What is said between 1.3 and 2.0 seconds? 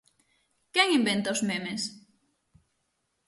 os memes?